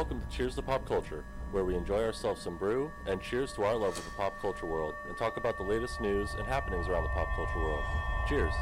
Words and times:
Welcome 0.00 0.22
to 0.22 0.34
Cheers 0.34 0.54
to 0.54 0.62
Pop 0.62 0.86
Culture, 0.86 1.22
where 1.50 1.62
we 1.62 1.74
enjoy 1.74 2.02
ourselves 2.02 2.40
some 2.40 2.56
brew 2.56 2.90
and 3.06 3.20
cheers 3.20 3.52
to 3.52 3.64
our 3.64 3.76
love 3.76 3.98
of 3.98 4.02
the 4.02 4.10
pop 4.12 4.40
culture 4.40 4.64
world 4.64 4.94
and 5.06 5.14
talk 5.14 5.36
about 5.36 5.58
the 5.58 5.62
latest 5.62 6.00
news 6.00 6.30
and 6.38 6.46
happenings 6.46 6.88
around 6.88 7.02
the 7.02 7.10
pop 7.10 7.28
culture 7.36 7.58
world. 7.58 7.84
Cheers. 8.26 8.54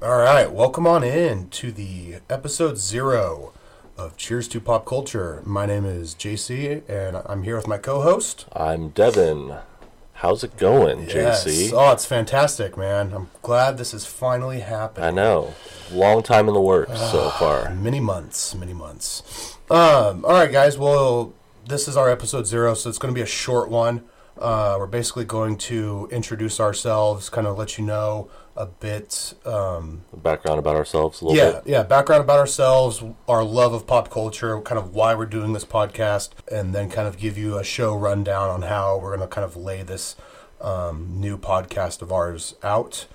All 0.00 0.16
right, 0.16 0.50
welcome 0.50 0.86
on 0.86 1.04
in 1.04 1.50
to 1.50 1.70
the 1.70 2.20
episode 2.30 2.78
zero 2.78 3.52
of 3.98 4.16
Cheers 4.16 4.48
to 4.48 4.62
Pop 4.62 4.86
Culture. 4.86 5.42
My 5.44 5.66
name 5.66 5.84
is 5.84 6.14
JC, 6.14 6.88
and 6.88 7.18
I'm 7.26 7.42
here 7.42 7.56
with 7.56 7.68
my 7.68 7.76
co-host. 7.76 8.46
I'm 8.54 8.88
Devin. 8.88 9.58
How's 10.22 10.44
it 10.44 10.56
going, 10.56 11.08
Yes. 11.08 11.44
JC? 11.44 11.72
Oh, 11.72 11.90
it's 11.90 12.06
fantastic, 12.06 12.76
man. 12.76 13.12
I'm 13.12 13.28
glad 13.42 13.76
this 13.76 13.92
is 13.92 14.06
finally 14.06 14.60
happening. 14.60 15.08
I 15.08 15.10
know. 15.10 15.52
Long 15.90 16.22
time 16.22 16.46
in 16.46 16.54
the 16.54 16.60
works 16.60 17.00
so 17.10 17.28
far. 17.30 17.74
Many 17.74 17.98
months, 17.98 18.54
many 18.54 18.72
months. 18.72 19.56
Um, 19.68 20.24
all 20.24 20.30
right, 20.34 20.52
guys. 20.52 20.78
Well, 20.78 21.34
this 21.66 21.88
is 21.88 21.96
our 21.96 22.08
episode 22.08 22.46
zero, 22.46 22.74
so 22.74 22.88
it's 22.88 22.98
going 22.98 23.12
to 23.12 23.18
be 23.18 23.22
a 23.22 23.26
short 23.26 23.68
one. 23.68 24.04
Uh, 24.38 24.76
we're 24.78 24.86
basically 24.86 25.24
going 25.24 25.56
to 25.56 26.08
introduce 26.12 26.60
ourselves, 26.60 27.28
kind 27.28 27.48
of 27.48 27.58
let 27.58 27.76
you 27.76 27.84
know 27.84 28.30
a 28.56 28.66
bit 28.66 29.34
um, 29.44 30.02
Background 30.14 30.58
about 30.58 30.76
ourselves 30.76 31.20
a 31.20 31.24
little 31.26 31.36
yeah, 31.36 31.60
bit. 31.60 31.66
yeah. 31.66 31.82
Background 31.82 32.22
about 32.22 32.38
ourselves, 32.38 33.02
our 33.28 33.42
love 33.42 33.72
of 33.72 33.86
pop 33.86 34.10
culture, 34.10 34.60
kind 34.60 34.78
of 34.78 34.94
why 34.94 35.14
we're 35.14 35.26
doing 35.26 35.52
this 35.52 35.64
podcast, 35.64 36.30
and 36.50 36.74
then 36.74 36.90
kind 36.90 37.08
of 37.08 37.18
give 37.18 37.38
you 37.38 37.58
a 37.58 37.64
show 37.64 37.94
rundown 37.96 38.50
on 38.50 38.62
how 38.62 38.98
we're 38.98 39.16
going 39.16 39.28
to 39.28 39.34
kind 39.34 39.44
of 39.44 39.56
lay 39.56 39.82
this 39.82 40.16
um, 40.60 41.20
new 41.20 41.38
podcast 41.38 42.02
of 42.02 42.12
ours 42.12 42.54
out, 42.62 43.06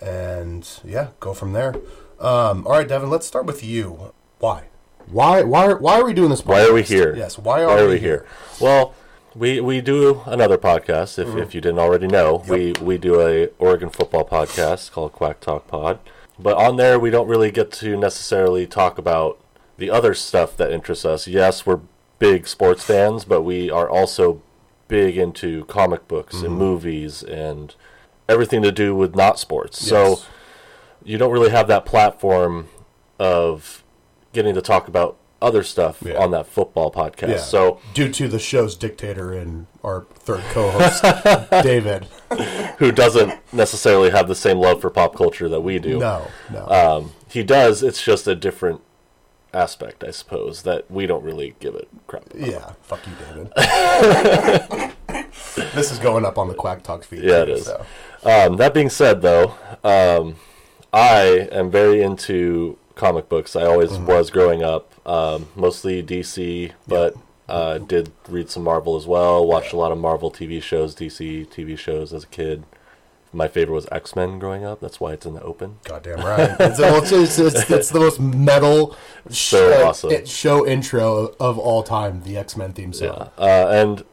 and 0.00 0.68
yeah, 0.84 1.08
go 1.20 1.34
from 1.34 1.52
there. 1.52 1.74
Um, 2.18 2.66
all 2.66 2.72
right, 2.72 2.88
Devin, 2.88 3.08
let's 3.10 3.26
start 3.26 3.46
with 3.46 3.64
you. 3.64 4.12
Why? 4.38 4.64
Why? 5.06 5.42
Why? 5.42 5.72
Why 5.72 6.00
are 6.00 6.04
we 6.04 6.12
doing 6.12 6.30
this? 6.30 6.42
Podcast? 6.42 6.46
Why 6.46 6.64
are 6.66 6.72
we 6.74 6.82
here? 6.82 7.16
Yes. 7.16 7.38
Why 7.38 7.62
are, 7.62 7.68
Why 7.68 7.80
are 7.80 7.86
we 7.86 7.94
we 7.94 8.00
here? 8.00 8.26
Well, 8.60 8.94
we 9.34 9.60
we 9.60 9.80
do 9.80 10.22
another 10.26 10.58
podcast. 10.58 11.18
If, 11.18 11.28
Mm-hmm. 11.28 11.38
if 11.38 11.54
you 11.54 11.60
didn't 11.60 11.78
already 11.78 12.06
know, 12.06 12.44
we 12.48 12.72
we 12.80 12.98
do 12.98 13.20
a 13.20 13.48
Oregon 13.58 13.90
football 13.90 14.24
podcast 14.26 14.90
called 14.92 15.12
Quack 15.12 15.40
Talk 15.40 15.66
Pod. 15.68 15.98
But 16.38 16.56
on 16.56 16.76
there, 16.76 16.98
we 16.98 17.10
don't 17.10 17.28
really 17.28 17.50
get 17.50 17.70
to 17.72 17.96
necessarily 17.96 18.66
talk 18.66 18.96
about 18.98 19.38
the 19.76 19.90
other 19.90 20.14
stuff 20.14 20.56
that 20.56 20.72
interests 20.72 21.04
us. 21.04 21.26
Yes, 21.28 21.66
we're 21.66 21.80
big 22.18 22.46
sports 22.48 22.82
fans, 22.82 23.24
but 23.24 23.42
we 23.42 23.70
are 23.70 23.88
also 23.88 24.42
big 24.88 25.16
into 25.16 25.64
comic 25.66 26.08
books 26.08 26.36
Mm-hmm. 26.36 26.46
and 26.46 26.56
movies 26.56 27.22
and 27.22 27.74
everything 28.28 28.62
to 28.62 28.72
do 28.72 28.94
with 28.94 29.14
not 29.14 29.38
sports. 29.38 29.80
So 29.84 30.20
you 31.04 31.18
don't 31.18 31.30
really 31.32 31.50
have 31.50 31.66
that 31.68 31.84
platform 31.86 32.68
of 33.18 33.82
getting 34.32 34.54
to 34.54 34.62
talk 34.62 34.88
about 34.88 35.16
other 35.42 35.62
stuff 35.62 36.02
Yeah. 36.04 36.18
on 36.22 36.30
that 36.32 36.46
football 36.46 36.90
podcast. 36.90 37.28
Yeah. 37.28 37.36
So 37.38 37.80
due 37.94 38.08
to 38.12 38.28
the 38.28 38.38
show's 38.38 38.76
dictator 38.76 39.32
and 39.32 39.66
our 39.82 40.06
third 40.14 40.42
co-host, 40.52 41.02
David. 41.62 42.06
who 42.78 42.92
doesn't 42.92 43.32
necessarily 43.52 44.10
have 44.10 44.28
the 44.28 44.34
same 44.34 44.58
love 44.58 44.80
for 44.80 44.90
pop 44.90 45.14
culture 45.16 45.48
that 45.48 45.60
we 45.62 45.78
do. 45.78 45.98
No, 45.98 46.26
no. 46.52 46.66
Um, 46.68 47.12
he 47.28 47.42
does. 47.42 47.82
It's 47.82 48.02
just 48.02 48.26
a 48.28 48.34
different 48.34 48.82
aspect, 49.52 50.04
I 50.04 50.10
suppose, 50.12 50.62
that 50.62 50.88
we 50.90 51.06
don't 51.06 51.24
really 51.24 51.54
give 51.58 51.74
a 51.74 51.84
crap. 52.06 52.26
About. 52.32 52.46
Yeah, 52.48 52.72
fuck 52.82 53.00
you, 53.06 53.12
David. 53.26 54.92
this 55.74 55.90
is 55.90 55.98
going 55.98 56.24
up 56.24 56.38
on 56.38 56.48
the 56.48 56.54
Quack 56.54 56.82
Talk 56.82 57.02
feed. 57.04 57.22
Yeah, 57.22 57.42
it 57.42 57.46
too, 57.46 57.52
is. 57.52 57.64
So. 57.64 57.84
Um, 58.24 58.56
that 58.56 58.74
being 58.74 58.90
said, 58.90 59.22
though, 59.22 59.54
um, 59.82 60.36
I 60.92 61.48
am 61.50 61.70
very 61.70 62.02
into 62.02 62.76
comic 62.94 63.28
books. 63.28 63.56
I 63.56 63.62
always 63.64 63.90
Mm-hmm. 63.90 64.06
was 64.06 64.30
growing 64.30 64.62
up, 64.62 64.92
um, 65.06 65.48
mostly 65.56 66.02
DC, 66.02 66.72
but 66.86 67.14
uh, 67.48 67.78
did 67.78 68.12
read 68.28 68.48
some 68.50 68.64
Marvel 68.64 68.96
as 68.96 69.06
well. 69.06 69.46
Watched 69.46 69.72
a 69.72 69.76
lot 69.76 69.90
of 69.92 69.98
Marvel 69.98 70.30
TV 70.30 70.62
shows, 70.62 70.94
DC 70.94 71.46
TV 71.48 71.76
shows 71.78 72.12
as 72.12 72.24
a 72.24 72.28
kid. 72.28 72.64
My 73.32 73.46
favorite 73.46 73.74
was 73.74 73.86
X 73.92 74.16
Men 74.16 74.38
growing 74.40 74.64
up. 74.64 74.80
That's 74.80 74.98
why 74.98 75.12
it's 75.12 75.24
in 75.24 75.34
the 75.34 75.42
open. 75.42 75.78
Goddamn 75.84 76.18
right. 76.20 76.56
It's, 76.58 76.80
it's, 76.80 77.12
it's, 77.12 77.38
it's, 77.38 77.70
it's 77.70 77.88
the 77.90 78.00
most 78.00 78.18
metal 78.20 78.96
So 79.30 79.70
sh- 79.70 79.82
uh, 79.82 79.88
awesome. 79.88 80.10
it- 80.10 80.28
show 80.28 80.66
intro 80.66 81.34
of 81.38 81.56
all 81.58 81.82
time. 81.84 82.22
The 82.24 82.36
X 82.36 82.56
Men 82.56 82.72
theme 82.72 82.92
song. 82.92 83.30
Uh, 83.38 83.68
and 83.70 84.04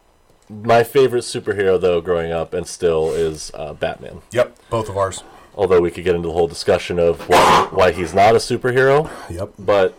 my 0.50 0.84
favorite 0.84 1.24
superhero, 1.24 1.82
though, 1.82 2.00
growing 2.00 2.32
up 2.32 2.54
and 2.54 2.68
still 2.68 3.10
is 3.12 3.52
uh, 3.56 3.74
Batman. 3.74 4.22
Yep, 4.32 4.56
both 4.70 4.88
of 4.88 4.96
ours. 4.98 5.24
Although 5.58 5.82
we 5.82 5.90
could 5.92 6.04
get 6.04 6.16
into 6.16 6.28
the 6.28 6.34
whole 6.34 6.48
discussion 6.48 7.00
of 7.00 7.28
why, 7.28 7.68
why 7.72 7.92
he's 7.92 8.14
not 8.14 8.36
a 8.36 8.38
superhero, 8.38 9.10
Yep. 9.30 9.54
but 9.58 9.98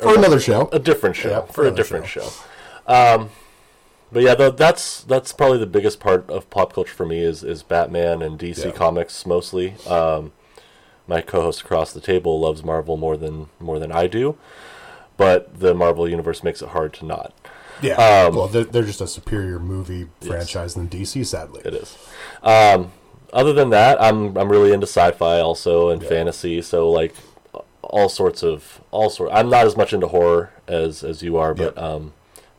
For 0.00 0.14
another 0.16 0.38
show. 0.38 0.68
a 0.70 0.78
different 0.78 1.16
show 1.16 1.42
for 1.50 1.64
a 1.66 1.70
different 1.70 2.06
show. 2.06 2.28
Um, 2.86 3.30
but 4.12 4.22
yeah, 4.22 4.34
though 4.34 4.50
that's 4.50 5.00
that's 5.02 5.32
probably 5.32 5.58
the 5.58 5.66
biggest 5.66 5.98
part 5.98 6.28
of 6.30 6.48
pop 6.50 6.72
culture 6.74 6.94
for 6.94 7.06
me 7.06 7.20
is 7.20 7.42
is 7.42 7.62
Batman 7.62 8.20
and 8.22 8.38
DC 8.38 8.66
Yeah. 8.66 8.70
comics 8.72 9.24
mostly. 9.26 9.74
Um, 9.88 10.32
my 11.08 11.20
co-host 11.22 11.62
across 11.62 11.92
the 11.92 12.00
table 12.00 12.38
loves 12.38 12.62
Marvel 12.62 12.96
more 12.96 13.16
than 13.16 13.48
more 13.58 13.78
than 13.78 13.90
I 13.90 14.06
do, 14.08 14.36
but 15.16 15.58
the 15.58 15.74
Marvel 15.74 16.06
universe 16.08 16.42
makes 16.44 16.60
it 16.62 16.68
hard 16.68 16.92
to 16.94 17.06
not. 17.06 17.32
Yeah. 17.82 17.94
Um, 17.94 18.34
well, 18.36 18.48
they're, 18.48 18.64
they're 18.64 18.82
just 18.84 19.00
a 19.00 19.06
superior 19.06 19.58
movie 19.58 20.08
franchise 20.20 20.74
than 20.74 20.88
DC, 20.88 21.24
sadly. 21.26 21.62
It 21.64 21.74
is. 21.74 21.96
Um, 22.42 22.92
other 23.32 23.52
than 23.52 23.70
that, 23.70 24.00
I'm 24.00 24.36
I'm 24.36 24.50
really 24.50 24.72
into 24.72 24.86
sci-fi 24.86 25.40
also 25.40 25.90
and 25.90 26.02
fantasy. 26.02 26.62
So 26.62 26.90
like 26.90 27.14
all 27.82 28.08
sorts 28.08 28.42
of 28.42 28.80
all 28.90 29.10
sort. 29.10 29.30
I'm 29.32 29.48
not 29.48 29.66
as 29.66 29.76
much 29.76 29.92
into 29.92 30.08
horror 30.08 30.52
as 30.68 31.02
as 31.04 31.22
you 31.22 31.36
are, 31.36 31.54
but 31.54 31.76
um, 31.78 32.12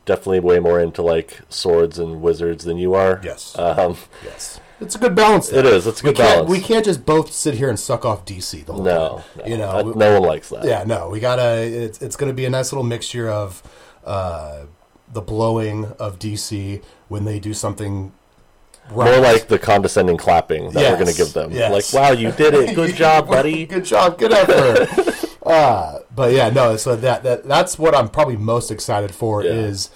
definitely 0.06 0.40
way 0.40 0.60
more 0.60 0.80
into 0.80 1.02
like 1.02 1.42
swords 1.50 2.00
and 2.00 2.22
wizards 2.22 2.64
than 2.64 2.78
you 2.78 2.94
are. 2.94 3.22
Yes. 3.24 3.58
Um, 3.58 3.98
yes. 4.24 4.60
It's 4.80 4.96
a 4.96 5.00
good 5.00 5.16
balance. 5.16 5.52
it 5.52 5.66
is. 5.66 5.88
It's 5.88 6.02
a 6.02 6.04
good 6.04 6.16
can't, 6.16 6.36
balance. 6.36 6.50
we 6.50 6.60
can't 6.60 6.86
just 6.86 7.04
both 7.04 7.32
sit 7.32 7.56
here 7.56 7.68
and 7.68 7.80
suck 7.80 8.06
off 8.06 8.26
DC 8.26 8.64
the 8.64 8.74
whole 8.74 8.84
no, 8.84 9.10
time. 9.10 9.24
no, 9.38 9.46
you 9.46 9.58
know, 9.58 9.84
we- 9.84 9.94
no 9.94 10.20
one 10.20 10.30
likes 10.30 10.50
that. 10.50 10.66
Yeah, 10.66 10.84
no, 10.86 11.10
we 11.10 11.20
gotta. 11.20 11.62
It's 11.64 12.02
it's 12.02 12.16
gonna 12.16 12.34
be 12.34 12.46
a 12.46 12.50
nice 12.50 12.72
little 12.72 12.84
mixture 12.84 13.28
of 13.30 13.64
uh, 14.06 14.66
the 15.12 15.22
blowing 15.22 15.86
of 16.00 16.20
DC 16.20 16.84
when 17.08 17.26
they 17.26 17.40
do 17.40 17.54
something. 17.54 18.14
Right. 18.92 19.12
More 19.12 19.20
like 19.20 19.48
the 19.48 19.60
condescending 19.60 20.18
clapping 20.18 20.70
that 20.72 20.92
we're 20.92 20.96
going 21.04 21.12
to 21.12 21.18
give 21.18 21.34
them. 21.34 21.52
yes. 21.52 21.94
Like, 21.94 22.02
wow, 22.02 22.12
you 22.14 22.32
did 22.32 22.54
it. 22.54 22.74
Good 22.76 22.96
job, 23.04 23.28
buddy. 23.28 23.66
good 23.66 23.84
job, 23.86 24.18
good 24.18 24.32
effort. 24.34 25.38
uh, 25.46 26.00
but 26.16 26.32
yeah, 26.32 26.50
no. 26.50 26.78
So 26.78 26.96
that 26.96 27.24
that 27.24 27.44
that's 27.46 27.78
what 27.78 27.94
I'm 27.96 28.08
probably 28.10 28.38
most 28.38 28.72
excited 28.72 29.14
for 29.14 29.44
Yeah. 29.44 29.52
is 29.52 29.90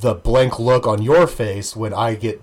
the 0.00 0.14
blank 0.14 0.58
look 0.58 0.86
on 0.86 1.02
your 1.02 1.26
face 1.26 1.74
when 1.74 1.94
I 1.94 2.14
get 2.14 2.42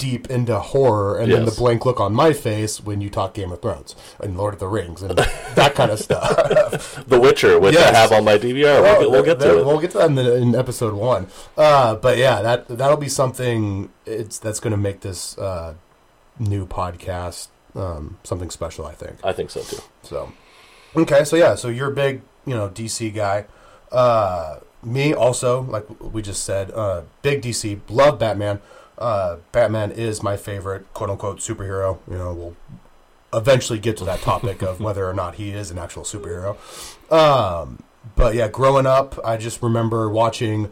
deep 0.00 0.30
into 0.30 0.58
horror, 0.58 1.18
and 1.18 1.30
then 1.30 1.44
the 1.44 1.50
blank 1.50 1.84
look 1.84 2.00
on 2.00 2.14
my 2.14 2.32
face 2.32 2.80
when 2.82 3.02
you 3.02 3.10
talk 3.10 3.34
Game 3.34 3.52
of 3.52 3.60
Thrones 3.60 3.94
and 4.18 4.34
Lord 4.36 4.54
of 4.54 4.60
the 4.60 4.66
Rings 4.66 5.02
and 5.02 5.18
that 5.18 5.74
kind 5.74 5.90
of 5.90 5.98
stuff. 6.06 7.04
The 7.06 7.20
Witcher, 7.20 7.60
which 7.60 7.74
Yes. 7.74 7.94
I 7.94 7.98
have 7.98 8.12
on 8.12 8.24
my 8.24 8.38
DVR. 8.38 8.80
We'll 8.82 9.00
get, 9.00 9.10
we'll 9.10 9.22
get 9.22 9.38
to 9.40 9.58
it. 9.58 9.66
We'll 9.66 9.78
get 9.78 9.90
to 9.90 9.98
that 9.98 10.06
in, 10.06 10.14
the, 10.14 10.34
in 10.36 10.54
episode 10.54 10.94
one. 10.94 11.26
Uh, 11.56 11.94
but 11.96 12.16
yeah, 12.16 12.40
that 12.40 12.66
that'll 12.68 12.96
be 12.96 13.10
something. 13.10 13.90
It's 14.06 14.38
that's 14.38 14.58
going 14.58 14.70
to 14.72 14.76
make 14.78 15.00
this 15.00 15.36
uh, 15.36 15.74
new 16.38 16.66
podcast 16.66 17.48
um, 17.74 18.16
something 18.24 18.48
special. 18.50 18.86
I 18.86 18.94
think. 18.94 19.18
I 19.22 19.32
think 19.34 19.50
so 19.50 19.60
too. 19.60 19.82
So, 20.02 20.32
okay, 20.96 21.24
so 21.24 21.36
yeah, 21.36 21.54
so 21.56 21.68
you're 21.68 21.90
a 21.92 21.94
big, 21.94 22.22
you 22.46 22.54
know, 22.54 22.70
DC 22.70 23.14
guy. 23.14 23.44
Uh, 23.92 24.60
me 24.82 25.12
also, 25.12 25.60
like 25.60 25.84
we 26.00 26.22
just 26.22 26.42
said, 26.44 26.70
uh, 26.70 27.02
big 27.20 27.42
DC. 27.42 27.78
Love 27.90 28.18
Batman. 28.18 28.60
Uh, 29.00 29.36
Batman 29.52 29.90
is 29.92 30.22
my 30.22 30.36
favorite 30.36 30.92
quote 30.94 31.10
unquote 31.10 31.38
superhero. 31.38 31.98
You 32.10 32.18
know, 32.18 32.34
we'll 32.34 32.56
eventually 33.32 33.78
get 33.78 33.96
to 33.98 34.04
that 34.04 34.20
topic 34.20 34.62
of 34.62 34.80
whether 34.86 35.08
or 35.08 35.14
not 35.14 35.36
he 35.36 35.50
is 35.50 35.70
an 35.70 35.78
actual 35.78 36.02
superhero. 36.02 36.56
Um, 37.12 37.82
but 38.16 38.34
yeah, 38.34 38.48
growing 38.48 38.86
up, 38.86 39.18
I 39.24 39.36
just 39.36 39.62
remember 39.62 40.08
watching 40.10 40.70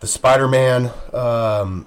the 0.00 0.06
Spider-Man 0.06 0.90
um, 1.12 1.86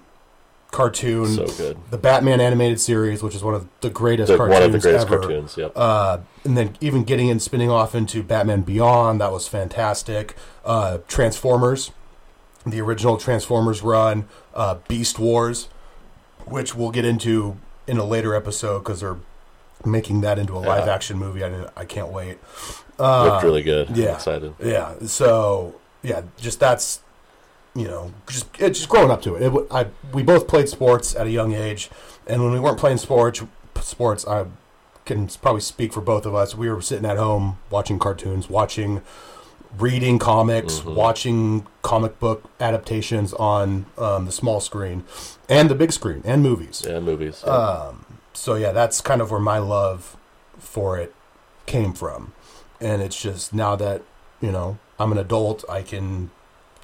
cartoon, 0.72 1.28
So 1.28 1.46
good. 1.48 1.78
the 1.92 1.98
Batman 1.98 2.40
animated 2.42 2.80
series, 2.80 3.22
which 3.24 3.36
is 3.36 3.44
one 3.44 3.54
of 3.54 3.68
the 3.82 3.90
greatest 3.90 4.30
The- 4.32 4.38
cartoons 4.38 4.54
one 4.60 4.64
of 4.64 4.72
the 4.72 4.80
greatest 4.80 5.06
ever. 5.08 5.20
cartoons. 5.20 5.58
Yep. 5.58 5.72
Uh, 5.76 6.18
and 6.44 6.58
then 6.58 6.78
even 6.82 7.04
getting 7.04 7.30
and 7.30 7.42
spinning 7.42 7.70
off 7.70 7.94
into 7.96 8.24
Batman 8.24 8.62
Beyond, 8.62 9.22
that 9.22 9.32
was 9.32 9.48
fantastic. 9.48 10.36
Uh, 10.66 11.00
Transformers, 11.08 11.92
the 12.66 12.82
original 12.82 13.18
Transformers 13.18 13.82
run, 13.82 14.28
uh, 14.54 14.76
Beast 14.88 15.20
Wars, 15.20 15.70
which 16.46 16.76
we'll 16.76 16.92
get 16.92 17.06
into 17.06 17.58
in 17.88 17.98
a 17.98 18.04
later 18.06 18.36
episode 18.36 18.80
because 18.80 19.00
they're 19.00 19.18
making 19.86 20.22
that 20.22 20.38
into 20.40 20.58
a 20.58 20.62
Yeah. 20.62 20.68
live 20.68 20.88
action 20.88 21.18
movie. 21.18 21.44
I, 21.44 21.68
I 21.76 21.86
can't 21.86 22.10
wait. 22.10 22.38
Looked 23.00 23.44
really 23.44 23.62
good. 23.64 23.90
I'm 23.90 23.96
yeah. 23.96 24.16
excited. 24.16 24.54
Yeah. 24.64 24.96
So 25.06 25.76
yeah, 26.04 26.24
just 26.38 26.60
that's 26.60 27.02
you 27.76 27.88
know, 27.88 28.12
just 28.28 28.48
it's 28.60 28.80
just 28.80 28.90
growing 28.90 29.12
up 29.12 29.22
to 29.22 29.36
it. 29.36 29.44
it. 29.44 29.68
I 29.70 29.88
we 30.12 30.24
both 30.24 30.48
played 30.48 30.68
sports 30.68 31.16
at 31.16 31.28
a 31.28 31.30
young 31.30 31.54
age, 31.54 31.92
and 32.26 32.44
when 32.44 32.52
we 32.52 32.60
weren't 32.60 32.80
playing 32.80 32.98
sports, 32.98 33.44
sports, 33.82 34.26
I 34.28 34.46
can 35.06 35.28
probably 35.28 35.62
speak 35.62 35.94
for 35.94 36.02
both 36.02 36.26
of 36.26 36.34
us. 36.34 36.56
We 36.56 36.70
were 36.72 36.82
sitting 36.82 37.06
at 37.06 37.18
home 37.18 37.60
watching 37.70 38.00
cartoons, 38.00 38.50
watching, 38.50 39.02
reading 39.78 40.20
comics, 40.20 40.84
watching 40.84 41.66
comic 41.82 42.20
book 42.20 42.50
adaptations 42.60 43.34
on 43.34 43.86
um, 43.98 44.26
the 44.26 44.32
small 44.32 44.60
screen, 44.60 45.04
and 45.50 45.70
the 45.70 45.76
big 45.76 45.92
screen, 45.92 46.22
and 46.26 46.42
movies. 46.42 46.84
Yeah, 46.88 47.00
movies. 47.00 47.44
Um, 47.44 48.06
so 48.34 48.56
yeah, 48.56 48.72
that's 48.72 49.02
kind 49.02 49.22
of 49.22 49.32
where 49.32 49.40
my 49.40 49.58
love 49.58 50.18
for 50.58 50.98
it 50.98 51.14
came 51.66 51.94
from, 51.94 52.34
and 52.80 53.02
it's 53.02 53.20
just 53.22 53.54
now 53.54 53.76
that 53.76 54.04
you 54.42 54.52
know 54.52 54.78
I'm 55.00 55.12
an 55.12 55.18
adult, 55.18 55.64
I 55.70 55.82
can 55.82 56.32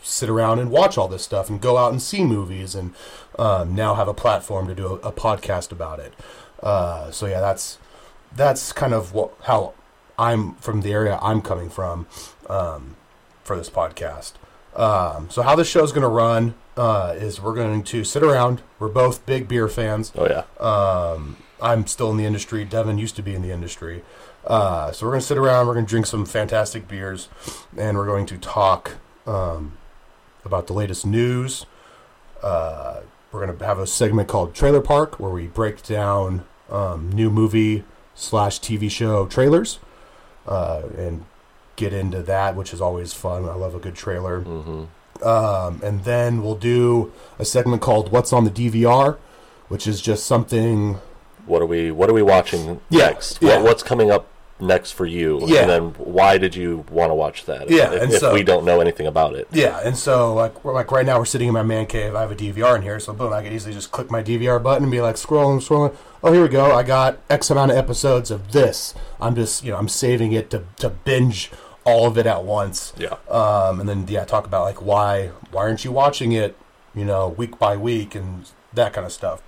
sit 0.02 0.30
around 0.30 0.60
and 0.60 0.70
watch 0.70 0.98
all 0.98 1.08
this 1.08 1.24
stuff 1.24 1.50
and 1.50 1.62
go 1.62 1.78
out 1.78 1.92
and 1.92 2.02
see 2.02 2.24
movies, 2.24 2.76
and 2.76 2.94
um, 3.40 3.76
now 3.76 3.96
have 3.96 4.08
a 4.08 4.14
platform 4.14 4.68
to 4.68 4.76
do 4.76 4.88
a, 4.88 5.10
a 5.10 5.12
podcast 5.12 5.72
about 5.72 6.00
it. 6.00 6.14
Uh, 6.62 7.12
so 7.12 7.26
yeah, 7.26 7.40
that's 7.40 7.78
that's 8.36 8.72
kind 8.72 8.94
of 8.94 9.14
what 9.14 9.34
how 9.44 9.74
I'm 10.18 10.56
from 10.56 10.82
the 10.82 10.92
area 10.92 11.20
I'm 11.22 11.42
coming 11.42 11.70
from 11.70 12.08
um, 12.50 12.96
for 13.44 13.56
this 13.56 13.70
podcast. 13.70 14.34
Um, 14.76 15.30
so 15.30 15.42
how 15.44 15.56
this 15.56 15.70
show's 15.70 15.92
going 15.92 16.02
to 16.04 16.08
run 16.08 16.56
uh, 16.76 17.14
is 17.16 17.42
we're 17.42 17.54
going 17.54 17.84
to 17.84 18.04
sit 18.04 18.24
around. 18.24 18.62
We're 18.80 18.90
both 18.90 19.26
big 19.26 19.48
beer 19.48 19.68
fans. 19.68 20.12
oh 20.16 20.28
yeah. 20.28 20.44
Um, 20.60 21.38
I'm 21.62 21.88
still 21.88 22.12
in 22.12 22.18
the 22.18 22.26
industry. 22.26 22.66
Devin 22.66 22.98
used 22.98 23.16
to 23.16 23.24
be 23.24 23.34
in 23.34 23.42
the 23.42 23.52
industry. 23.52 24.04
Uh, 24.46 24.92
so 24.92 25.06
we're 25.06 25.14
going 25.14 25.22
to 25.22 25.28
sit 25.28 25.38
around. 25.38 25.68
We're 25.68 25.76
going 25.76 25.86
to 25.86 25.90
drink 25.90 26.06
some 26.06 26.26
fantastic 26.26 26.88
beers, 26.88 27.30
and 27.78 27.98
we're 27.98 28.06
going 28.06 28.26
to 28.26 28.38
talk 28.38 28.98
um, 29.26 29.78
about 30.44 30.68
the 30.68 30.74
latest 30.74 31.06
news. 31.06 31.66
Uh, 32.42 33.02
we're 33.32 33.46
going 33.46 33.58
to 33.58 33.66
have 33.66 33.80
a 33.80 33.88
segment 33.88 34.28
called 34.28 34.54
Trailer 34.54 34.82
Park, 34.82 35.20
where 35.20 35.32
we 35.32 35.48
break 35.48 35.82
down 35.84 36.44
um, 36.70 37.10
new 37.12 37.30
movie 37.30 37.86
slash 38.16 38.60
TV 38.60 38.92
show 38.92 39.26
trailers, 39.26 39.80
uh, 40.46 40.84
and 40.98 41.24
get 41.76 41.94
into 41.94 42.22
that, 42.24 42.56
which 42.56 42.74
is 42.74 42.82
always 42.82 43.14
fun. 43.14 43.46
I 43.46 43.54
love 43.56 43.76
a 43.76 43.80
good 43.80 43.96
trailer. 43.96 44.42
hmm 44.42 44.84
Um, 45.26 45.80
and 45.84 46.04
then 46.04 46.44
we'll 46.44 46.56
do 46.56 47.12
a 47.40 47.46
segment 47.46 47.82
called 47.82 48.12
"What's 48.12 48.34
on 48.34 48.44
the 48.44 48.52
DVR," 48.52 49.18
which 49.70 49.88
is 49.88 50.02
just 50.02 50.26
something 50.26 50.98
What 51.46 51.62
are 51.62 51.66
we 51.66 51.92
What 51.92 52.10
are 52.10 52.14
we 52.14 52.22
watching 52.24 52.80
Yeah, 52.90 53.08
next? 53.08 53.40
yeah. 53.42 53.56
What, 53.58 53.64
what's 53.64 53.84
coming 53.84 54.12
up 54.12 54.28
next 54.60 54.92
for 54.92 55.06
you? 55.06 55.42
Yeah. 55.46 55.62
And 55.62 55.70
then 55.70 55.84
why 55.98 56.38
did 56.38 56.56
you 56.56 56.86
want 56.90 57.10
to 57.10 57.16
watch 57.16 57.46
that? 57.46 57.70
Yeah, 57.70 57.92
If, 57.92 58.02
and 58.04 58.12
if 58.14 58.20
so- 58.20 58.34
we 58.34 58.44
don't 58.44 58.64
know 58.66 58.80
anything 58.82 59.08
about 59.08 59.36
it. 59.36 59.48
Yeah, 59.52 59.80
and 59.84 59.96
so 59.98 60.34
like 60.34 60.64
like 60.66 60.92
right 60.92 61.06
now 61.06 61.20
we're 61.20 61.26
sitting 61.26 61.48
in 61.48 61.54
my 61.54 61.64
man 61.64 61.86
cave. 61.86 62.16
I 62.16 62.22
have 62.22 62.32
a 62.32 62.36
DVR 62.36 62.76
in 62.76 62.82
here, 62.82 63.00
so 63.00 63.14
boom, 63.14 63.32
I 63.34 63.44
could 63.44 63.54
easily 63.54 63.74
just 63.74 63.92
click 63.92 64.10
my 64.12 64.24
DVR 64.24 64.62
button 64.62 64.84
and 64.84 64.92
be 64.92 65.02
like 65.02 65.16
scrolling, 65.16 65.60
scrolling. 65.62 65.96
Oh, 66.24 66.32
here 66.32 66.42
we 66.44 66.48
go. 66.50 66.72
I 66.74 66.84
got 66.84 67.18
X 67.30 67.50
amount 67.50 67.72
of 67.72 67.78
episodes 67.78 68.32
of 68.32 68.52
this. 68.52 68.94
I'm 69.20 69.36
just 69.36 69.64
you 69.66 69.72
know 69.72 69.78
I'm 69.78 69.90
saving 69.90 70.32
it 70.34 70.50
to 70.52 70.64
to 70.80 70.90
binge 70.90 71.52
all 71.86 72.08
of 72.08 72.18
it 72.18 72.26
at 72.26 72.44
once. 72.44 72.94
Yeah. 72.98 73.16
Um, 73.30 73.80
and 73.80 73.88
then 73.90 74.06
yeah, 74.08 74.26
talk 74.26 74.46
about 74.46 74.64
like 74.64 74.82
why 74.82 75.28
why 75.52 75.62
aren't 75.64 75.84
you 75.86 75.92
watching 75.92 76.32
it? 76.32 76.56
You 76.96 77.06
know, 77.06 77.30
week 77.30 77.58
by 77.60 77.76
week 77.78 78.16
and 78.16 78.50
that 78.74 78.94
kind 78.94 79.06
of 79.06 79.12
stuff. 79.12 79.42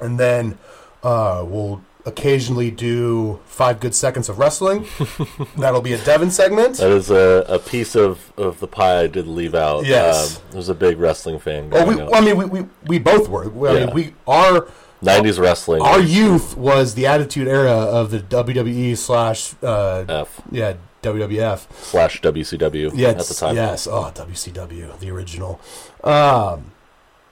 And 0.00 0.18
then 0.18 0.58
uh, 1.02 1.44
we'll 1.46 1.82
occasionally 2.06 2.70
do 2.70 3.40
five 3.44 3.80
good 3.80 3.94
seconds 3.94 4.28
of 4.28 4.38
wrestling. 4.38 4.86
That'll 5.58 5.82
be 5.82 5.92
a 5.92 5.98
Devin 5.98 6.30
segment. 6.30 6.76
That 6.78 6.90
is 6.92 7.10
a, 7.10 7.44
a 7.48 7.58
piece 7.58 7.94
of, 7.96 8.32
of 8.38 8.60
the 8.60 8.68
pie 8.68 9.00
I 9.00 9.06
did 9.08 9.26
leave 9.26 9.54
out. 9.54 9.84
Yes. 9.84 10.36
Um, 10.36 10.42
I 10.52 10.56
was 10.56 10.68
a 10.68 10.74
big 10.74 10.98
wrestling 10.98 11.38
fan. 11.38 11.68
Well, 11.68 11.86
we, 11.86 11.96
well, 11.96 12.14
I 12.14 12.20
mean, 12.20 12.36
we, 12.36 12.44
we, 12.46 12.66
we 12.86 12.98
both 12.98 13.28
were. 13.28 13.44
I 13.68 13.72
Yeah. 13.74 13.86
mean, 13.86 13.94
we 13.94 14.14
are. 14.26 14.68
90s 15.02 15.38
wrestling. 15.38 15.80
our 15.82 16.00
youth 16.00 16.56
was 16.56 16.94
the 16.94 17.06
Attitude 17.06 17.46
Era 17.46 17.70
of 17.72 18.10
the 18.10 18.18
WWE 18.18 18.96
slash 18.96 19.54
uh, 19.62 20.04
F 20.08 20.40
yeah 20.50 20.74
WWF. 21.02 21.66
slash 21.82 22.20
WCW 22.22 22.90
Yeah, 22.94 23.08
at 23.10 23.18
the 23.18 23.34
time. 23.34 23.54
yes. 23.54 23.86
Oh, 23.86 24.10
WCW, 24.14 24.98
the 24.98 25.10
original. 25.10 25.60
Um, 26.04 26.72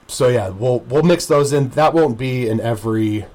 so 0.07 0.27
yeah, 0.29 0.49
we'll 0.49 0.79
we'll 0.81 1.03
mix 1.03 1.25
those 1.25 1.51
in. 1.53 1.69
That 1.69 1.93
won't 1.93 2.17
be 2.17 2.47
in 2.47 2.59
every 2.61 3.25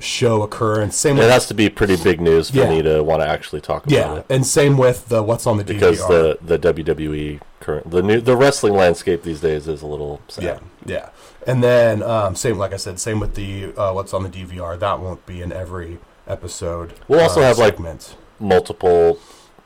show 0.00 0.42
occurrence. 0.42 0.96
Same 0.96 1.16
It 1.16 1.20
with 1.20 1.30
has 1.30 1.46
to 1.46 1.54
be 1.54 1.68
pretty 1.70 1.96
big 1.96 2.20
news 2.20 2.50
for 2.50 2.58
Yeah. 2.58 2.68
me 2.70 2.82
to 2.82 3.02
want 3.02 3.22
to 3.22 3.28
actually 3.28 3.60
talk 3.60 3.86
about 3.86 3.92
yeah, 3.94 4.14
it. 4.16 4.26
and 4.28 4.46
same 4.46 4.76
with 4.76 5.08
the 5.08 5.22
what's 5.22 5.46
on 5.46 5.56
the 5.58 5.64
Because 5.64 6.00
DVR. 6.00 6.38
the, 6.40 6.58
the 6.58 6.72
WWE 6.72 7.40
current 7.60 7.90
the 7.90 8.02
new 8.02 8.20
the 8.20 8.36
wrestling 8.36 8.74
landscape 8.74 9.22
these 9.22 9.40
days 9.40 9.68
is 9.68 9.82
a 9.82 9.86
little 9.86 10.20
sad. 10.28 10.42
Yeah, 10.44 10.58
yeah. 10.86 11.08
And 11.46 11.62
then 11.62 12.02
um, 12.02 12.34
same, 12.34 12.56
like 12.58 12.72
I 12.72 12.76
said, 12.78 12.98
same 12.98 13.20
with 13.20 13.34
the 13.34 13.72
uh, 13.76 13.92
what's 13.92 14.12
on 14.14 14.22
the 14.24 14.30
DVR. 14.30 14.78
That 14.78 14.98
won't 15.00 15.24
be 15.26 15.42
in 15.42 15.52
every 15.52 15.98
episode. 16.26 16.94
We'll 17.06 17.20
also 17.20 17.40
uh, 17.40 17.44
have, 17.44 17.58
like, 17.58 17.74
segment. 17.74 18.16
multiple 18.40 19.18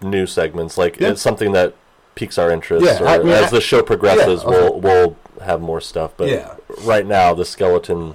new 0.02 0.26
segments. 0.26 0.76
Like 0.78 0.98
Yeah. 1.00 1.08
it's 1.10 1.22
something 1.22 1.52
that 1.52 1.74
piques 2.14 2.38
our 2.38 2.50
interest. 2.50 2.84
Yeah, 2.84 3.02
or 3.02 3.06
I 3.08 3.18
mean, 3.18 3.28
as 3.28 3.46
I- 3.46 3.50
the 3.56 3.60
show 3.60 3.82
progresses, 3.82 4.42
yeah, 4.42 4.48
we'll 4.50 4.80
we'll 4.80 5.16
have 5.42 5.60
more 5.60 5.80
stuff. 5.80 6.12
But 6.16 6.28
Yeah. 6.28 6.54
right 6.82 7.06
now, 7.06 7.34
the 7.34 7.44
skeleton 7.44 8.14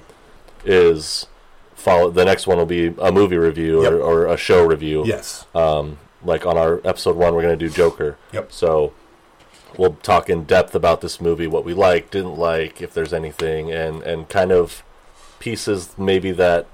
is 0.64 1.26
follow. 1.74 2.10
The 2.10 2.24
next 2.24 2.46
one 2.46 2.58
will 2.58 2.66
be 2.66 2.94
a 2.98 3.12
movie 3.12 3.36
review 3.36 3.82
Yep. 3.82 3.92
or, 3.92 4.00
or 4.00 4.26
a 4.26 4.36
show 4.36 4.64
review. 4.64 5.04
yes. 5.06 5.46
Um, 5.54 5.98
like 6.24 6.46
on 6.46 6.56
our 6.56 6.80
episode 6.84 7.16
one, 7.16 7.34
we're 7.34 7.42
gonna 7.42 7.56
do 7.56 7.68
Joker. 7.68 8.16
Yep. 8.32 8.52
So 8.52 8.92
we'll 9.76 9.96
talk 10.02 10.30
in 10.30 10.44
depth 10.44 10.74
about 10.74 11.00
this 11.00 11.20
movie, 11.20 11.46
what 11.46 11.64
we 11.64 11.74
like, 11.74 12.10
didn't 12.10 12.38
like, 12.38 12.80
if 12.80 12.94
there's 12.94 13.12
anything, 13.12 13.70
and 13.70 14.02
and 14.02 14.28
kind 14.28 14.52
of 14.52 14.82
pieces 15.38 15.90
maybe 15.98 16.30
that 16.32 16.66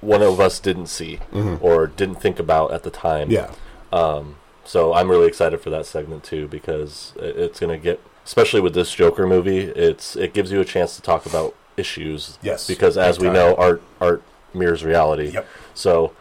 one 0.00 0.22
of 0.22 0.38
us 0.40 0.60
didn't 0.60 0.86
see 0.86 1.18
or 1.60 1.86
didn't 1.88 2.20
think 2.22 2.38
about 2.38 2.72
at 2.72 2.84
the 2.84 2.90
time. 2.90 3.24
Mm-hmm. 3.28 3.32
Yeah. 3.32 3.50
Um, 3.92 4.36
so 4.64 4.92
I'm 4.92 5.10
really 5.10 5.26
excited 5.26 5.60
for 5.60 5.70
that 5.70 5.86
segment 5.86 6.24
too 6.24 6.46
because 6.48 7.14
it's 7.16 7.58
gonna 7.58 7.78
get, 7.78 8.00
especially 8.24 8.60
with 8.60 8.74
this 8.74 8.92
Joker 8.94 9.26
movie, 9.26 9.60
it's 9.60 10.14
it 10.16 10.34
gives 10.34 10.52
you 10.52 10.60
a 10.60 10.64
chance 10.64 10.94
to 10.96 11.02
talk 11.02 11.26
about 11.26 11.54
issues. 11.76 12.38
Yes, 12.42 12.66
Because 12.66 12.98
as 12.98 13.18
we 13.18 13.30
know, 13.30 13.54
art 13.56 13.82
art 14.00 14.22
mirrors 14.52 14.84
reality. 14.84 15.30
Yep. 15.30 15.46
So 15.74 16.12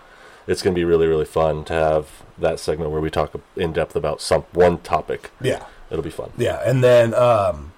it's 0.48 0.62
gonna 0.62 0.75
be 0.75 0.86
really 0.86 1.08
really 1.08 1.25
fun 1.25 1.66
to 1.66 1.74
have 1.74 2.24
that 2.38 2.60
segment 2.60 2.92
where 2.92 3.02
we 3.02 3.10
talk 3.10 3.34
in 3.56 3.74
depth 3.74 3.96
about 3.96 4.22
some 4.22 4.44
one 4.54 4.78
topic. 4.80 5.31
Yeah. 5.42 5.66
It'll 5.90 6.04
be 6.04 6.10
fun. 6.10 6.31
Yeah. 6.38 6.62
And 6.66 6.83
then 6.83 7.14
um, 7.14 7.71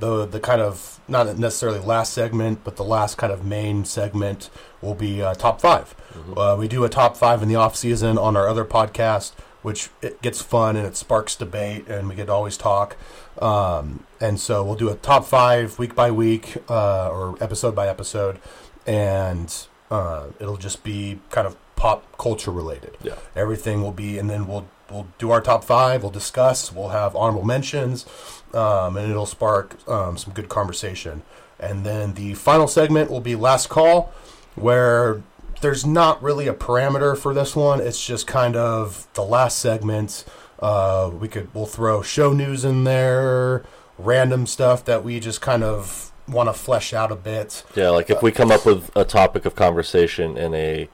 the 0.00 0.26
the 0.26 0.40
kind 0.40 0.60
of 0.60 1.00
not 1.06 1.38
necessarily 1.38 1.78
last 1.78 2.12
segment, 2.12 2.64
but 2.64 2.76
the 2.76 2.84
last 2.84 3.16
kind 3.18 3.32
of 3.32 3.44
main 3.44 3.84
segment 3.84 4.50
will 4.80 4.94
be 4.94 5.22
uh, 5.22 5.34
top 5.34 5.60
5 5.60 5.94
Uh, 6.36 6.56
we 6.58 6.66
do 6.68 6.84
a 6.84 6.88
top 6.88 7.16
five 7.16 7.42
in 7.42 7.48
the 7.48 7.56
off 7.56 7.76
season 7.76 8.18
on 8.18 8.36
our 8.36 8.48
other 8.48 8.64
podcast, 8.64 9.32
which 9.62 9.90
it 10.02 10.20
gets 10.22 10.40
fun 10.42 10.76
and 10.76 10.86
it 10.86 10.96
sparks 10.96 11.36
debate, 11.36 11.86
and 11.88 12.08
we 12.08 12.14
get 12.14 12.26
to 12.26 12.32
always 12.32 12.56
talk. 12.56 12.96
Um, 13.40 14.04
and 14.20 14.40
so 14.40 14.64
we'll 14.64 14.74
do 14.76 14.88
a 14.88 14.96
top 14.96 15.24
five 15.24 15.78
week 15.78 15.94
by 15.94 16.10
week 16.10 16.56
uh, 16.68 17.08
or 17.10 17.36
episode 17.42 17.74
by 17.74 17.88
episode, 17.88 18.38
and 18.86 19.66
uh, 19.90 20.26
it'll 20.38 20.56
just 20.56 20.82
be 20.82 21.20
kind 21.30 21.46
of 21.46 21.56
pop 21.76 22.16
culture 22.18 22.50
related. 22.50 22.96
Yeah. 23.02 23.14
Everything 23.34 23.82
will 23.82 23.92
be, 23.92 24.18
and 24.18 24.28
then 24.28 24.46
we'll 24.46 24.66
we'll 24.90 25.06
do 25.18 25.30
our 25.30 25.40
top 25.40 25.64
five. 25.64 26.02
We'll 26.02 26.12
discuss. 26.12 26.72
We'll 26.72 26.88
have 26.90 27.14
honorable 27.16 27.44
mentions, 27.44 28.06
um, 28.52 28.96
and 28.96 29.10
it'll 29.10 29.26
spark 29.26 29.76
um, 29.88 30.16
some 30.16 30.32
good 30.32 30.48
conversation. 30.48 31.22
And 31.58 31.84
then 31.84 32.14
the 32.14 32.34
final 32.34 32.66
segment 32.66 33.10
will 33.10 33.20
be 33.20 33.36
last 33.36 33.68
call, 33.68 34.12
where 34.54 35.22
there's 35.60 35.84
not 35.84 36.22
really 36.22 36.48
a 36.48 36.54
parameter 36.54 37.16
for 37.16 37.34
this 37.34 37.54
one. 37.54 37.80
It's 37.80 38.04
just 38.04 38.26
kind 38.26 38.56
of 38.56 39.06
the 39.14 39.22
last 39.22 39.58
segment. 39.58 40.24
Uh, 40.58 41.10
we 41.12 41.28
could 41.28 41.52
we'll 41.54 41.66
throw 41.66 42.02
show 42.02 42.32
news 42.32 42.64
in 42.64 42.84
there, 42.84 43.64
random 43.98 44.46
stuff 44.46 44.84
that 44.86 45.04
we 45.04 45.20
just 45.20 45.40
kind 45.40 45.62
of 45.62 46.12
want 46.28 46.48
to 46.48 46.52
flesh 46.52 46.92
out 46.92 47.10
a 47.10 47.16
bit. 47.16 47.64
Yeah, 47.74 47.90
like 47.90 48.10
if 48.10 48.22
we 48.22 48.32
come 48.32 48.50
up 48.50 48.64
with 48.64 48.90
a 48.96 49.04
topic 49.04 49.44
of 49.44 49.54
conversation 49.54 50.36
in 50.36 50.54
a 50.54 50.88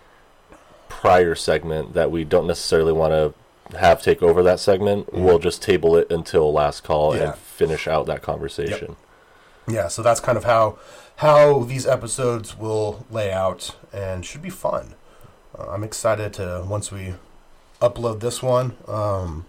prior 0.89 1.35
segment 1.35 1.93
that 1.95 2.11
we 2.11 2.25
don't 2.25 2.47
necessarily 2.47 2.93
want 2.93 3.13
to 3.13 3.35
have 3.79 4.03
take 4.03 4.23
over 4.23 4.43
that 4.43 4.61
segment, 4.61 5.13
we'll 5.13 5.39
just 5.39 5.63
table 5.63 5.97
it 5.97 6.11
until 6.11 6.53
last 6.53 6.85
call 6.85 7.13
Mm-hmm. 7.13 7.23
Yeah. 7.23 7.31
and 7.33 7.39
finish 7.39 7.87
out 7.89 8.07
that 8.07 8.23
conversation. 8.23 8.97
Yeah, 9.69 9.89
so 9.89 10.03
that's 10.03 10.21
kind 10.21 10.39
of 10.39 10.45
how 10.45 10.79
how 11.17 11.61
these 11.65 11.87
episodes 11.87 12.57
will 12.57 13.05
lay 13.11 13.33
out, 13.33 13.75
and 13.93 14.25
should 14.25 14.43
be 14.43 14.51
fun. 14.51 14.95
Uh, 15.59 15.71
I'm 15.71 15.83
excited 15.83 16.33
to 16.35 16.65
once 16.69 16.93
we 16.93 17.15
upload 17.81 18.21
this 18.21 18.43
one. 18.43 18.77
Um, 18.87 19.47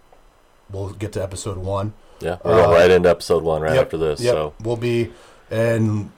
we'll 0.71 0.89
get 0.89 1.12
to 1.13 1.21
episode 1.24 1.57
one. 1.57 1.93
Yeah, 2.19 2.38
we're 2.43 2.51
going 2.55 2.65
Uh, 2.65 2.71
right 2.74 2.89
into 2.89 3.09
episode 3.09 3.43
one 3.43 3.62
right 3.62 3.75
Yep, 3.75 3.83
after 3.86 3.97
this. 3.97 4.21
yep, 4.21 4.33
So 4.33 4.53
we'll 4.63 4.75
be 4.77 5.12
and 5.51 6.12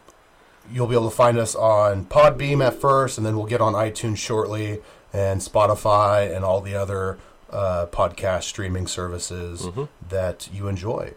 you'll 0.72 0.88
be 0.88 0.96
able 0.96 1.10
to 1.10 1.16
find 1.16 1.38
us 1.38 1.56
on 1.56 2.06
Podbean 2.06 2.66
at 2.66 2.76
first, 2.76 3.18
and 3.18 3.26
then 3.26 3.36
we'll 3.36 3.48
get 3.48 3.60
on 3.60 3.74
iTunes 3.74 4.18
shortly, 4.18 4.82
and 5.12 5.42
Spotify, 5.42 6.34
and 6.34 6.46
all 6.46 6.62
the 6.62 6.76
other 6.76 7.18
uh, 7.52 7.86
podcast 7.88 8.44
streaming 8.44 8.88
services 8.88 9.64
Mm-hmm. 9.64 9.84
that 10.10 10.50
you 10.54 10.68
enjoy. 10.68 11.14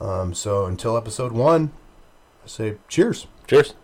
Um, 0.00 0.34
so 0.34 0.66
until 0.66 0.96
episode 0.96 1.32
one, 1.32 1.72
I 2.44 2.48
say 2.48 2.76
cheers. 2.88 3.26
Cheers. 3.46 3.74